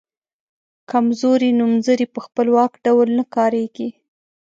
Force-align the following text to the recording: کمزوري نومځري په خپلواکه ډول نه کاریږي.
کمزوري 0.91 1.49
نومځري 1.59 2.05
په 2.13 2.19
خپلواکه 2.25 2.77
ډول 2.85 3.07
نه 3.17 3.25
کاریږي. 3.35 3.89